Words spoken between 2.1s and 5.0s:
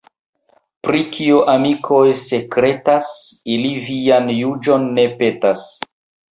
sekretas, ili vian juĝon